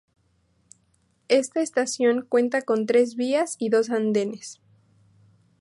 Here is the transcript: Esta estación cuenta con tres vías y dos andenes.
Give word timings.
Esta 1.27 1.61
estación 1.61 2.23
cuenta 2.27 2.63
con 2.63 2.87
tres 2.87 3.13
vías 3.15 3.55
y 3.59 3.69
dos 3.69 3.91
andenes. 3.91 4.59